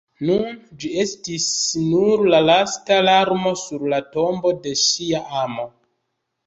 Nun 0.27 0.47
ĝi 0.83 0.89
estis 1.03 1.45
nur 1.91 2.25
la 2.35 2.41
lasta 2.47 2.99
larmo 3.11 3.55
sur 3.67 3.87
la 3.95 4.05
tombo 4.19 4.59
de 4.67 4.77
ŝia 4.87 5.27
amo! 5.45 5.71